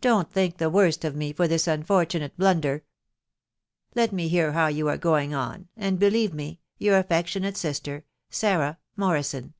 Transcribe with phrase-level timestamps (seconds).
[0.00, 2.78] Don't think the worse of me for thiB unfortunate blunder.
[3.96, 8.04] ••.Let me hear how you are going on, and be lieve me" Your affectionate sister,"
[8.40, 9.54] Sarah Morrison."